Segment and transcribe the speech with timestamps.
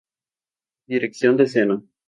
[0.87, 1.83] Dirección de Escena